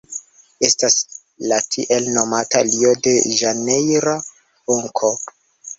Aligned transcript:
Estas 0.67 0.95
la 1.51 1.59
tiel 1.75 2.09
nomata 2.17 2.65
Rio-de-Ĵanejra 2.71 4.21
Funko. 4.41 5.17